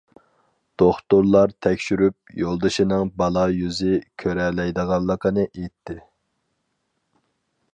دوختۇرلار 0.81 1.51
تەكشۈرۈپ، 1.65 2.31
يولدىشىنىڭ 2.43 3.11
بالا 3.23 3.43
يۈزى 3.57 3.93
كۆرەلمەيدىغانلىقىنى 4.23 5.47
ئېيتتى. 5.51 5.99